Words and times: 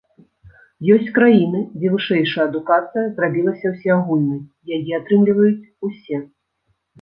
Ёсць 0.93 1.09
краіны, 1.17 1.59
дзе 1.79 1.91
вышэйшая 1.95 2.45
адукацыя 2.49 3.03
зрабілася 3.19 3.73
ўсеагульнай, 3.75 4.41
яе 4.79 4.91
атрымліваюць 5.01 5.69
усе. 5.91 6.23